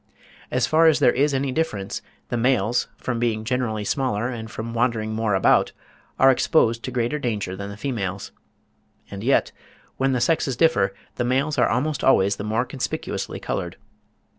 As 0.49 0.65
far 0.65 0.87
as 0.87 0.97
there 0.97 1.11
is 1.13 1.31
any 1.31 1.51
difference, 1.51 2.01
the 2.29 2.35
males, 2.35 2.87
from 2.97 3.19
being 3.19 3.43
generally 3.43 3.83
smaller 3.83 4.29
and 4.29 4.49
from 4.49 4.73
wandering 4.73 5.13
more 5.13 5.35
about, 5.35 5.73
are 6.17 6.31
exposed 6.31 6.81
to 6.81 6.89
greater 6.91 7.19
danger 7.19 7.55
than 7.55 7.69
the 7.69 7.77
females; 7.77 8.31
and 9.11 9.23
yet, 9.23 9.51
when 9.97 10.13
the 10.13 10.19
sexes 10.19 10.57
differ, 10.57 10.95
the 11.17 11.23
males 11.23 11.59
are 11.59 11.69
almost 11.69 12.03
always 12.03 12.37
the 12.37 12.43
more 12.43 12.65
conspicuously 12.65 13.39
coloured. 13.39 13.77